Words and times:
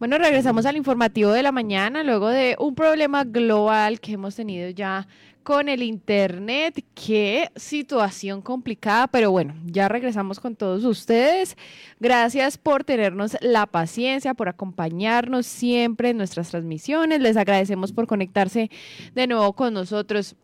Bueno, 0.00 0.16
regresamos 0.16 0.64
al 0.64 0.78
informativo 0.78 1.30
de 1.30 1.42
la 1.42 1.52
mañana 1.52 2.02
luego 2.02 2.30
de 2.30 2.56
un 2.58 2.74
problema 2.74 3.22
global 3.24 4.00
que 4.00 4.12
hemos 4.12 4.34
tenido 4.34 4.70
ya 4.70 5.06
con 5.42 5.68
el 5.68 5.82
Internet. 5.82 6.82
Qué 6.94 7.50
situación 7.54 8.40
complicada, 8.40 9.08
pero 9.08 9.30
bueno, 9.30 9.54
ya 9.66 9.88
regresamos 9.88 10.40
con 10.40 10.56
todos 10.56 10.84
ustedes. 10.84 11.54
Gracias 11.98 12.56
por 12.56 12.82
tenernos 12.82 13.36
la 13.42 13.66
paciencia, 13.66 14.32
por 14.32 14.48
acompañarnos 14.48 15.44
siempre 15.44 16.08
en 16.08 16.16
nuestras 16.16 16.48
transmisiones. 16.48 17.20
Les 17.20 17.36
agradecemos 17.36 17.92
por 17.92 18.06
conectarse 18.06 18.70
de 19.14 19.26
nuevo 19.26 19.52
con 19.52 19.74
nosotros. 19.74 20.34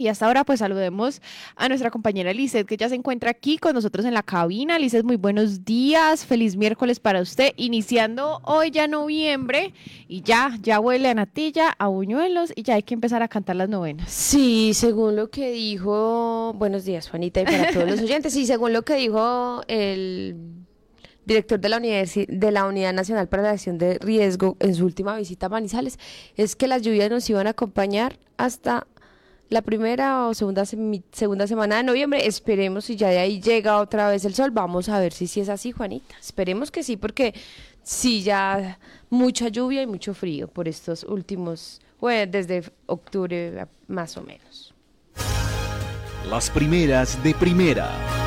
Y 0.00 0.06
hasta 0.06 0.26
ahora 0.26 0.44
pues 0.44 0.60
saludemos 0.60 1.20
a 1.56 1.68
nuestra 1.68 1.90
compañera 1.90 2.32
Lizeth 2.32 2.68
que 2.68 2.76
ya 2.76 2.88
se 2.88 2.94
encuentra 2.94 3.30
aquí 3.30 3.58
con 3.58 3.74
nosotros 3.74 4.06
en 4.06 4.14
la 4.14 4.22
cabina. 4.22 4.78
Lizeth, 4.78 5.04
muy 5.04 5.16
buenos 5.16 5.64
días, 5.64 6.24
feliz 6.24 6.56
miércoles 6.56 7.00
para 7.00 7.20
usted, 7.20 7.52
iniciando 7.56 8.40
hoy 8.44 8.70
ya 8.70 8.86
noviembre 8.86 9.74
y 10.06 10.22
ya, 10.22 10.56
ya 10.62 10.78
huele 10.78 11.08
a 11.08 11.14
natilla, 11.14 11.74
a 11.78 11.88
buñuelos 11.88 12.52
y 12.54 12.62
ya 12.62 12.74
hay 12.74 12.84
que 12.84 12.94
empezar 12.94 13.24
a 13.24 13.28
cantar 13.28 13.56
las 13.56 13.68
novenas. 13.68 14.08
Sí, 14.08 14.70
según 14.72 15.16
lo 15.16 15.30
que 15.30 15.50
dijo, 15.50 16.54
buenos 16.54 16.84
días 16.84 17.10
Juanita 17.10 17.40
y 17.40 17.44
para 17.46 17.72
todos 17.72 17.90
los 17.90 18.00
oyentes, 18.00 18.32
sí, 18.32 18.46
según 18.46 18.72
lo 18.72 18.82
que 18.82 18.94
dijo 18.94 19.62
el 19.66 20.36
director 21.24 21.58
de 21.58 21.68
la, 21.68 21.80
de 21.80 22.52
la 22.52 22.66
Unidad 22.66 22.92
Nacional 22.92 23.28
para 23.28 23.42
la 23.42 23.50
Acción 23.50 23.78
de 23.78 23.98
Riesgo 23.98 24.56
en 24.60 24.76
su 24.76 24.84
última 24.84 25.16
visita 25.16 25.46
a 25.46 25.48
Manizales, 25.48 25.98
es 26.36 26.54
que 26.54 26.68
las 26.68 26.82
lluvias 26.82 27.10
nos 27.10 27.28
iban 27.28 27.48
a 27.48 27.50
acompañar 27.50 28.20
hasta 28.36 28.86
la 29.48 29.62
primera 29.62 30.28
o 30.28 30.34
segunda, 30.34 30.64
segunda 30.64 31.46
semana 31.46 31.76
de 31.76 31.82
noviembre. 31.82 32.26
Esperemos 32.26 32.86
si 32.86 32.96
ya 32.96 33.08
de 33.08 33.18
ahí 33.18 33.40
llega 33.40 33.78
otra 33.78 34.08
vez 34.08 34.24
el 34.24 34.34
sol. 34.34 34.50
Vamos 34.50 34.88
a 34.88 34.98
ver 35.00 35.12
si, 35.12 35.26
si 35.26 35.40
es 35.40 35.48
así, 35.48 35.72
Juanita. 35.72 36.14
Esperemos 36.20 36.70
que 36.70 36.82
sí, 36.82 36.96
porque 36.96 37.34
sí 37.82 38.22
ya 38.22 38.78
mucha 39.10 39.48
lluvia 39.48 39.82
y 39.82 39.86
mucho 39.86 40.14
frío 40.14 40.48
por 40.48 40.68
estos 40.68 41.04
últimos, 41.04 41.80
bueno, 42.00 42.30
desde 42.30 42.62
octubre 42.86 43.66
más 43.86 44.16
o 44.16 44.22
menos. 44.22 44.74
Las 46.28 46.50
primeras 46.50 47.22
de 47.22 47.34
primera. 47.34 48.17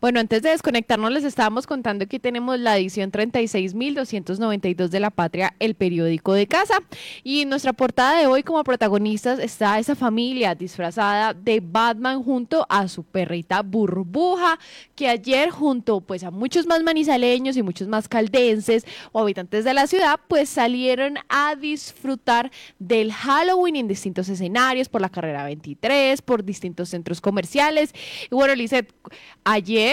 Bueno, 0.00 0.20
antes 0.20 0.42
de 0.42 0.50
desconectarnos 0.50 1.10
les 1.10 1.24
estábamos 1.24 1.66
contando 1.66 2.06
que 2.06 2.20
tenemos 2.20 2.60
la 2.60 2.78
edición 2.78 3.10
36.292 3.10 4.90
de 4.90 5.00
La 5.00 5.10
Patria, 5.10 5.56
el 5.58 5.74
periódico 5.74 6.34
de 6.34 6.46
casa. 6.46 6.80
Y 7.24 7.40
en 7.40 7.48
nuestra 7.48 7.72
portada 7.72 8.16
de 8.16 8.28
hoy 8.28 8.44
como 8.44 8.62
protagonistas 8.62 9.40
está 9.40 9.76
esa 9.80 9.96
familia 9.96 10.54
disfrazada 10.54 11.34
de 11.34 11.60
Batman 11.60 12.22
junto 12.22 12.64
a 12.68 12.86
su 12.86 13.02
perrita 13.02 13.62
Burbuja, 13.62 14.60
que 14.94 15.08
ayer 15.08 15.50
junto 15.50 16.00
pues 16.00 16.22
a 16.22 16.30
muchos 16.30 16.68
más 16.68 16.84
manizaleños 16.84 17.56
y 17.56 17.64
muchos 17.64 17.88
más 17.88 18.06
caldenses 18.06 18.86
o 19.10 19.18
habitantes 19.18 19.64
de 19.64 19.74
la 19.74 19.88
ciudad 19.88 20.20
pues 20.28 20.48
salieron 20.48 21.16
a 21.28 21.56
disfrutar 21.56 22.52
del 22.78 23.12
Halloween 23.12 23.74
en 23.74 23.88
distintos 23.88 24.28
escenarios, 24.28 24.88
por 24.88 25.00
la 25.00 25.08
carrera 25.08 25.42
23, 25.42 26.22
por 26.22 26.44
distintos 26.44 26.90
centros 26.90 27.20
comerciales. 27.20 27.92
Y 28.30 28.34
bueno, 28.36 28.54
Lizeth, 28.54 28.94
ayer 29.42 29.87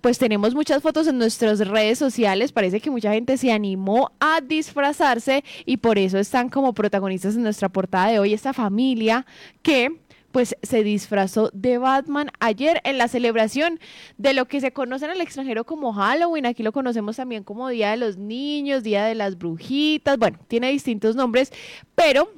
pues 0.00 0.18
tenemos 0.18 0.54
muchas 0.54 0.82
fotos 0.82 1.06
en 1.06 1.18
nuestras 1.18 1.58
redes 1.66 1.98
sociales. 1.98 2.52
Parece 2.52 2.80
que 2.80 2.90
mucha 2.90 3.12
gente 3.12 3.36
se 3.36 3.52
animó 3.52 4.12
a 4.20 4.40
disfrazarse 4.40 5.44
y 5.64 5.78
por 5.78 5.98
eso 5.98 6.18
están 6.18 6.48
como 6.48 6.74
protagonistas 6.74 7.34
en 7.36 7.42
nuestra 7.42 7.68
portada 7.68 8.08
de 8.08 8.18
hoy 8.18 8.32
esta 8.32 8.52
familia 8.52 9.26
que 9.62 10.00
pues 10.32 10.54
se 10.62 10.84
disfrazó 10.84 11.50
de 11.54 11.78
Batman 11.78 12.30
ayer 12.40 12.82
en 12.84 12.98
la 12.98 13.08
celebración 13.08 13.80
de 14.18 14.34
lo 14.34 14.44
que 14.44 14.60
se 14.60 14.70
conoce 14.70 15.06
en 15.06 15.12
el 15.12 15.22
extranjero 15.22 15.64
como 15.64 15.94
Halloween. 15.94 16.44
Aquí 16.44 16.62
lo 16.62 16.72
conocemos 16.72 17.16
también 17.16 17.42
como 17.42 17.68
Día 17.68 17.92
de 17.92 17.96
los 17.96 18.18
Niños, 18.18 18.82
Día 18.82 19.06
de 19.06 19.14
las 19.14 19.38
Brujitas. 19.38 20.18
Bueno, 20.18 20.38
tiene 20.46 20.70
distintos 20.70 21.16
nombres, 21.16 21.52
pero 21.94 22.30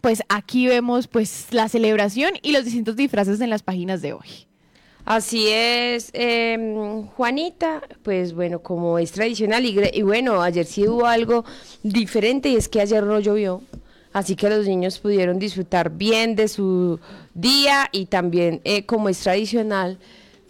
pues 0.00 0.22
aquí 0.28 0.66
vemos 0.66 1.06
pues 1.06 1.46
la 1.52 1.68
celebración 1.68 2.32
y 2.42 2.50
los 2.52 2.64
distintos 2.64 2.96
disfraces 2.96 3.40
en 3.40 3.50
las 3.50 3.62
páginas 3.62 4.02
de 4.02 4.12
hoy. 4.12 4.49
Así 5.04 5.48
es, 5.48 6.10
em, 6.12 7.06
Juanita, 7.06 7.82
pues 8.02 8.32
bueno, 8.32 8.60
como 8.60 8.98
es 8.98 9.12
tradicional 9.12 9.64
y, 9.64 10.02
bueno, 10.02 10.42
ayer 10.42 10.66
sí 10.66 10.86
hubo 10.86 11.06
algo 11.06 11.44
diferente 11.82 12.48
y 12.50 12.56
es 12.56 12.68
que 12.68 12.80
ayer 12.80 13.02
no 13.02 13.18
llovió, 13.18 13.62
así 14.12 14.36
que 14.36 14.48
los 14.50 14.66
niños 14.66 14.98
pudieron 14.98 15.38
disfrutar 15.38 15.90
bien 15.90 16.36
de 16.36 16.48
su 16.48 17.00
día 17.34 17.88
y 17.92 18.06
también 18.06 18.60
eh, 18.64 18.84
como 18.84 19.08
es 19.08 19.18
tradicional, 19.20 19.98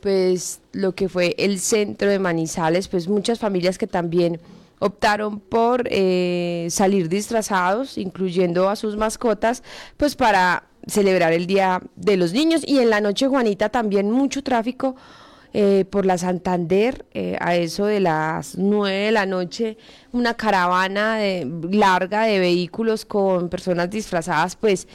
pues 0.02 0.60
lo 0.72 0.94
que 0.94 1.08
fue 1.08 1.34
el 1.38 1.60
centro 1.60 2.10
de 2.10 2.18
Manizales, 2.18 2.88
pues 2.88 3.08
muchas 3.08 3.38
familias 3.38 3.78
que 3.78 3.86
también 3.86 4.40
optaron 4.80 5.40
por 5.40 5.86
eh, 5.90 6.66
salir 6.70 7.08
disfrazados, 7.08 7.98
incluyendo 7.98 8.68
a 8.68 8.76
sus 8.76 8.96
mascotas, 8.96 9.62
pues 9.96 10.16
para 10.16 10.64
celebrar 10.86 11.32
el 11.32 11.46
Día 11.46 11.82
de 11.96 12.16
los 12.16 12.32
Niños. 12.32 12.62
Y 12.66 12.78
en 12.78 12.90
la 12.90 13.00
noche, 13.00 13.28
Juanita, 13.28 13.68
también 13.68 14.10
mucho 14.10 14.42
tráfico 14.42 14.96
eh, 15.52 15.84
por 15.90 16.06
la 16.06 16.16
Santander, 16.16 17.06
eh, 17.12 17.36
a 17.40 17.56
eso 17.56 17.86
de 17.86 17.98
las 17.98 18.56
nueve 18.56 19.06
de 19.06 19.10
la 19.10 19.26
noche, 19.26 19.78
una 20.12 20.34
caravana 20.34 21.16
de, 21.16 21.44
larga 21.72 22.22
de 22.22 22.38
vehículos 22.38 23.04
con 23.04 23.48
personas 23.48 23.90
disfrazadas, 23.90 24.54
pues 24.54 24.86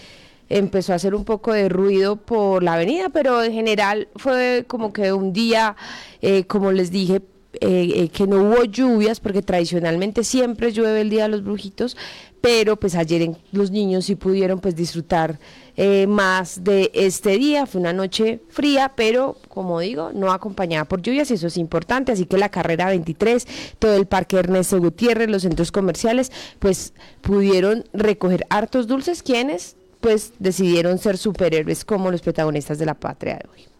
empezó 0.47 0.93
a 0.93 0.95
hacer 0.95 1.13
un 1.13 1.25
poco 1.25 1.51
de 1.51 1.67
ruido 1.67 2.15
por 2.15 2.63
la 2.63 2.75
avenida, 2.75 3.09
pero 3.09 3.43
en 3.43 3.51
general 3.51 4.07
fue 4.15 4.63
como 4.65 4.93
que 4.93 5.11
un 5.11 5.33
día, 5.33 5.75
eh, 6.21 6.45
como 6.45 6.71
les 6.71 6.89
dije, 6.89 7.21
que 7.59 8.25
no 8.27 8.41
hubo 8.43 8.65
lluvias, 8.65 9.21
porque 9.21 9.41
tradicionalmente 9.41 10.25
siempre 10.25 10.73
llueve 10.73 10.99
el 11.01 11.09
Día 11.09 11.23
de 11.23 11.29
los 11.29 11.43
Brujitos, 11.43 11.95
pero 12.45 12.75
pues 12.75 12.93
ayer 12.93 13.31
los 13.51 13.71
niños 13.71 14.05
sí 14.05 14.13
pudieron 14.13 14.59
pues 14.59 14.75
disfrutar 14.75 15.39
eh, 15.75 16.05
más 16.05 16.63
de 16.63 16.91
este 16.93 17.39
día. 17.39 17.65
Fue 17.65 17.81
una 17.81 17.91
noche 17.91 18.39
fría, 18.49 18.93
pero 18.95 19.35
como 19.49 19.79
digo, 19.79 20.11
no 20.13 20.31
acompañada 20.31 20.85
por 20.85 21.01
lluvias, 21.01 21.31
eso 21.31 21.47
es 21.47 21.57
importante. 21.57 22.11
Así 22.11 22.27
que 22.27 22.37
la 22.37 22.49
carrera 22.49 22.89
23, 22.89 23.47
todo 23.79 23.95
el 23.95 24.05
parque 24.05 24.37
Ernesto 24.37 24.79
Gutiérrez, 24.79 25.27
los 25.27 25.41
centros 25.41 25.71
comerciales, 25.71 26.31
pues 26.59 26.93
pudieron 27.21 27.83
recoger 27.93 28.45
hartos 28.51 28.85
dulces, 28.85 29.23
quienes 29.23 29.75
pues 29.99 30.33
decidieron 30.37 30.99
ser 30.99 31.17
superhéroes 31.17 31.83
como 31.83 32.11
los 32.11 32.21
protagonistas 32.21 32.77
de 32.77 32.85
la 32.85 32.93
patria 32.93 33.37
de 33.37 33.49
hoy. 33.51 33.74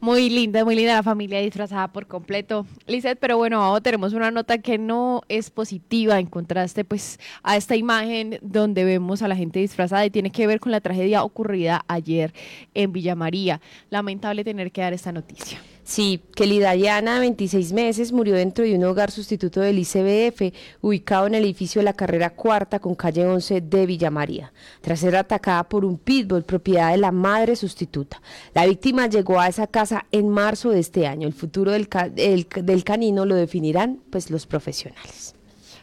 Muy 0.00 0.30
linda, 0.30 0.64
muy 0.64 0.76
linda 0.76 0.94
la 0.94 1.02
familia 1.02 1.40
disfrazada 1.40 1.88
por 1.88 2.06
completo. 2.06 2.66
Lizeth, 2.86 3.18
pero 3.18 3.36
bueno, 3.36 3.78
tenemos 3.82 4.14
una 4.14 4.30
nota 4.30 4.56
que 4.56 4.78
no 4.78 5.20
es 5.28 5.50
positiva 5.50 6.18
en 6.18 6.26
contraste 6.26 6.86
pues 6.86 7.20
a 7.42 7.58
esta 7.58 7.76
imagen 7.76 8.38
donde 8.40 8.84
vemos 8.84 9.20
a 9.20 9.28
la 9.28 9.36
gente 9.36 9.58
disfrazada 9.60 10.06
y 10.06 10.10
tiene 10.10 10.30
que 10.30 10.46
ver 10.46 10.58
con 10.58 10.72
la 10.72 10.80
tragedia 10.80 11.22
ocurrida 11.22 11.84
ayer 11.86 12.32
en 12.72 12.92
Villa 12.92 13.14
María. 13.14 13.60
Lamentable 13.90 14.42
tener 14.42 14.72
que 14.72 14.80
dar 14.80 14.94
esta 14.94 15.12
noticia. 15.12 15.60
Sí, 15.90 16.22
Kelly 16.36 16.60
Dayana, 16.60 17.18
26 17.18 17.72
meses, 17.72 18.12
murió 18.12 18.36
dentro 18.36 18.64
de 18.64 18.76
un 18.76 18.84
hogar 18.84 19.10
sustituto 19.10 19.58
del 19.58 19.80
ICBF, 19.80 20.54
ubicado 20.82 21.26
en 21.26 21.34
el 21.34 21.42
edificio 21.42 21.80
de 21.80 21.84
la 21.84 21.94
carrera 21.94 22.30
cuarta 22.30 22.78
con 22.78 22.94
calle 22.94 23.26
11 23.26 23.60
de 23.60 23.86
Villa 23.86 24.08
María, 24.08 24.52
tras 24.82 25.00
ser 25.00 25.16
atacada 25.16 25.64
por 25.64 25.84
un 25.84 25.98
pitbull, 25.98 26.44
propiedad 26.44 26.92
de 26.92 26.98
la 26.98 27.10
madre 27.10 27.56
sustituta. 27.56 28.22
La 28.54 28.66
víctima 28.66 29.08
llegó 29.08 29.40
a 29.40 29.48
esa 29.48 29.66
casa 29.66 30.06
en 30.12 30.28
marzo 30.28 30.70
de 30.70 30.78
este 30.78 31.08
año. 31.08 31.26
El 31.26 31.34
futuro 31.34 31.72
del, 31.72 31.88
del 31.88 32.84
canino 32.84 33.26
lo 33.26 33.34
definirán 33.34 34.00
pues 34.10 34.30
los 34.30 34.46
profesionales. 34.46 35.34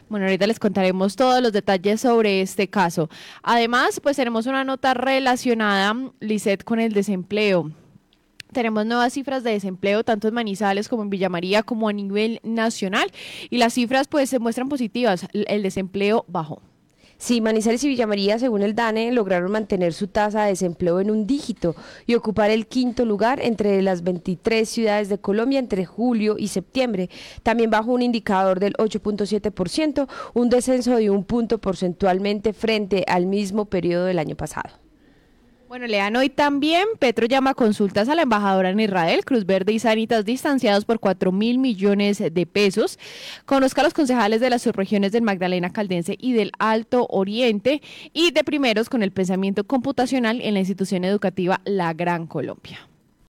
Bueno, 0.08 0.24
ahorita 0.24 0.46
les 0.46 0.58
contaremos 0.58 1.16
todos 1.16 1.42
los 1.42 1.52
detalles 1.52 2.00
sobre 2.00 2.40
este 2.40 2.68
caso. 2.68 3.10
Además, 3.42 4.00
pues 4.02 4.16
tenemos 4.16 4.46
una 4.46 4.64
nota 4.64 4.94
relacionada, 4.94 5.94
Lisette, 6.20 6.64
con 6.64 6.80
el 6.80 6.94
desempleo. 6.94 7.72
Tenemos 8.52 8.86
nuevas 8.86 9.12
cifras 9.12 9.44
de 9.44 9.50
desempleo 9.50 10.04
tanto 10.04 10.28
en 10.28 10.34
Manizales 10.34 10.88
como 10.88 11.02
en 11.02 11.10
Villa 11.10 11.28
María 11.28 11.62
como 11.62 11.88
a 11.88 11.92
nivel 11.92 12.40
nacional 12.42 13.10
y 13.50 13.58
las 13.58 13.74
cifras 13.74 14.08
pues 14.08 14.30
se 14.30 14.38
muestran 14.38 14.68
positivas. 14.68 15.26
El 15.32 15.62
desempleo 15.62 16.24
bajó. 16.28 16.62
Sí, 17.20 17.40
Manizales 17.40 17.82
y 17.82 17.88
Villa 17.88 18.06
María, 18.06 18.38
según 18.38 18.62
el 18.62 18.76
DANE, 18.76 19.10
lograron 19.10 19.50
mantener 19.50 19.92
su 19.92 20.06
tasa 20.06 20.44
de 20.44 20.50
desempleo 20.50 21.00
en 21.00 21.10
un 21.10 21.26
dígito 21.26 21.74
y 22.06 22.14
ocupar 22.14 22.50
el 22.50 22.68
quinto 22.68 23.04
lugar 23.04 23.40
entre 23.42 23.82
las 23.82 24.04
23 24.04 24.68
ciudades 24.68 25.08
de 25.08 25.18
Colombia 25.18 25.58
entre 25.58 25.84
julio 25.84 26.36
y 26.38 26.46
septiembre. 26.46 27.10
También 27.42 27.70
bajó 27.70 27.90
un 27.90 28.02
indicador 28.02 28.60
del 28.60 28.74
8.7%, 28.74 30.08
un 30.34 30.48
descenso 30.48 30.94
de 30.94 31.10
un 31.10 31.24
punto 31.24 31.58
porcentualmente 31.58 32.52
frente 32.52 33.04
al 33.08 33.26
mismo 33.26 33.64
periodo 33.64 34.04
del 34.04 34.20
año 34.20 34.36
pasado. 34.36 34.87
Bueno, 35.68 35.86
lean 35.86 36.16
hoy 36.16 36.30
también, 36.30 36.86
Petro 36.98 37.26
llama 37.26 37.52
consultas 37.52 38.08
a 38.08 38.14
la 38.14 38.22
embajadora 38.22 38.70
en 38.70 38.80
Israel, 38.80 39.22
Cruz 39.26 39.44
Verde 39.44 39.74
y 39.74 39.78
Sanitas 39.78 40.24
distanciados 40.24 40.86
por 40.86 40.98
4 40.98 41.30
mil 41.30 41.58
millones 41.58 42.18
de 42.18 42.46
pesos. 42.46 42.98
Conozca 43.44 43.82
a 43.82 43.84
los 43.84 43.92
concejales 43.92 44.40
de 44.40 44.48
las 44.48 44.62
subregiones 44.62 45.12
del 45.12 45.20
Magdalena 45.20 45.68
Caldense 45.68 46.16
y 46.18 46.32
del 46.32 46.52
Alto 46.58 47.06
Oriente 47.10 47.82
y 48.14 48.30
de 48.30 48.44
primeros 48.44 48.88
con 48.88 49.02
el 49.02 49.12
pensamiento 49.12 49.64
computacional 49.64 50.40
en 50.40 50.54
la 50.54 50.60
institución 50.60 51.04
educativa 51.04 51.60
La 51.66 51.92
Gran 51.92 52.26
Colombia. 52.26 52.88